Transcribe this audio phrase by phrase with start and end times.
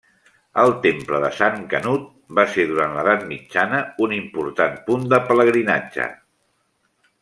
[0.61, 2.07] El temple de Sant Canut
[2.41, 6.13] va ser durant l'edat mitjana un important punt de pelegrinatge.